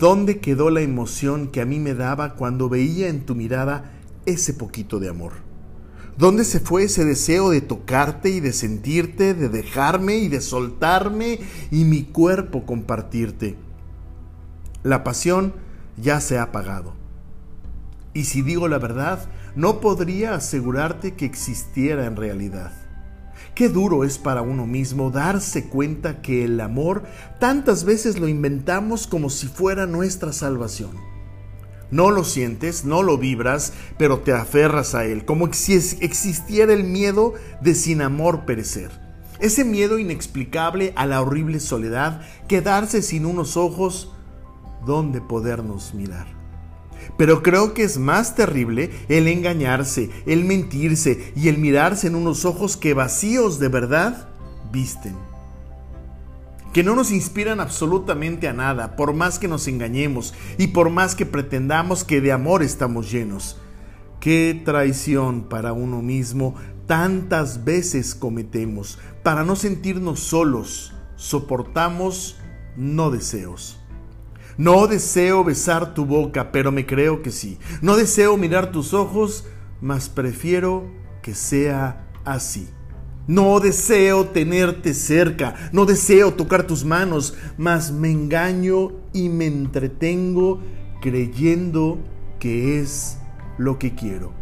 [0.00, 3.92] ¿Dónde quedó la emoción que a mí me daba cuando veía en tu mirada
[4.24, 5.32] ese poquito de amor?
[6.16, 11.40] ¿Dónde se fue ese deseo de tocarte y de sentirte, de dejarme y de soltarme
[11.70, 13.56] y mi cuerpo compartirte?
[14.82, 15.52] La pasión
[15.98, 16.94] ya se ha apagado.
[18.14, 22.72] Y si digo la verdad, no podría asegurarte que existiera en realidad.
[23.54, 27.04] Qué duro es para uno mismo darse cuenta que el amor
[27.38, 30.90] tantas veces lo inventamos como si fuera nuestra salvación.
[31.90, 36.84] No lo sientes, no lo vibras, pero te aferras a él, como si existiera el
[36.84, 38.90] miedo de sin amor perecer.
[39.40, 44.12] Ese miedo inexplicable a la horrible soledad, quedarse sin unos ojos
[44.86, 46.39] donde podernos mirar.
[47.16, 52.44] Pero creo que es más terrible el engañarse, el mentirse y el mirarse en unos
[52.44, 54.28] ojos que vacíos de verdad
[54.72, 55.14] visten.
[56.72, 61.14] Que no nos inspiran absolutamente a nada, por más que nos engañemos y por más
[61.14, 63.56] que pretendamos que de amor estamos llenos.
[64.20, 66.54] Qué traición para uno mismo
[66.86, 68.98] tantas veces cometemos.
[69.22, 72.36] Para no sentirnos solos, soportamos
[72.76, 73.79] no deseos.
[74.60, 77.58] No deseo besar tu boca, pero me creo que sí.
[77.80, 79.46] No deseo mirar tus ojos,
[79.80, 80.86] mas prefiero
[81.22, 82.68] que sea así.
[83.26, 90.60] No deseo tenerte cerca, no deseo tocar tus manos, mas me engaño y me entretengo
[91.00, 91.98] creyendo
[92.38, 93.16] que es
[93.56, 94.39] lo que quiero.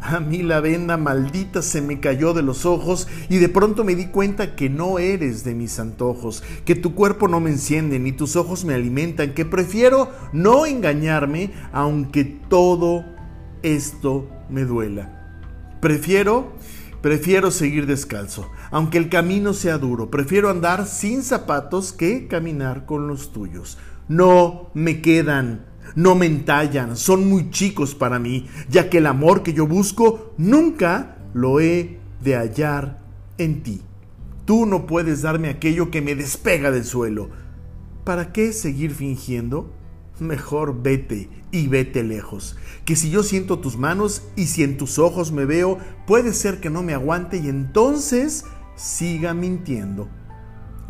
[0.00, 3.96] A mí la venda maldita se me cayó de los ojos y de pronto me
[3.96, 8.12] di cuenta que no eres de mis antojos, que tu cuerpo no me enciende ni
[8.12, 13.04] tus ojos me alimentan, que prefiero no engañarme aunque todo
[13.62, 15.14] esto me duela.
[15.80, 16.52] Prefiero,
[17.02, 23.08] prefiero seguir descalzo, aunque el camino sea duro, prefiero andar sin zapatos que caminar con
[23.08, 23.78] los tuyos.
[24.06, 25.67] No me quedan
[25.98, 30.32] no me entallan, son muy chicos para mí, ya que el amor que yo busco
[30.38, 33.02] nunca lo he de hallar
[33.36, 33.82] en ti.
[34.44, 37.30] Tú no puedes darme aquello que me despega del suelo.
[38.04, 39.74] ¿Para qué seguir fingiendo?
[40.20, 45.00] Mejor vete y vete lejos, que si yo siento tus manos y si en tus
[45.00, 48.44] ojos me veo, puede ser que no me aguante y entonces
[48.76, 50.08] siga mintiendo.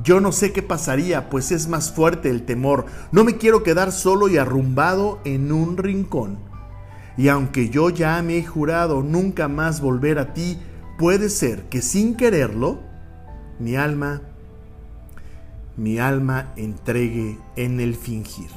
[0.03, 2.86] Yo no sé qué pasaría, pues es más fuerte el temor.
[3.10, 6.38] No me quiero quedar solo y arrumbado en un rincón.
[7.16, 10.59] Y aunque yo ya me he jurado nunca más volver a ti,
[10.98, 12.81] puede ser que sin quererlo,
[13.59, 14.22] mi alma,
[15.76, 18.50] mi alma entregue en el fingir.